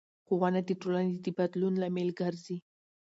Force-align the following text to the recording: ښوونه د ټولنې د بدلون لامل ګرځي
ښوونه 0.25 0.59
د 0.65 0.69
ټولنې 0.81 1.15
د 1.25 1.27
بدلون 1.37 1.73
لامل 1.81 2.09
ګرځي 2.19 2.57